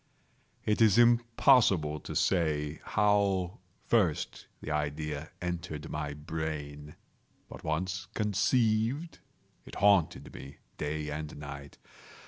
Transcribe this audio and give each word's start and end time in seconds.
It 0.65 0.81
is 0.81 0.97
impossible 0.97 1.99
to 1.99 2.15
say 2.15 2.81
how 2.83 3.59
first 3.85 4.47
the 4.59 4.71
idea 4.71 5.29
entered 5.43 5.91
my 5.91 6.13
brain; 6.15 6.95
but 7.47 7.63
once 7.63 8.07
conceived, 8.15 9.19
it 9.63 9.75
haunted 9.75 10.33
me 10.33 10.57
day 10.79 11.11
and 11.11 11.37
night. 11.37 11.77